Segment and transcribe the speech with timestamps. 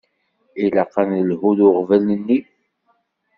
[0.63, 2.39] Ilaq ad d-nelhu d uɣbel-nni.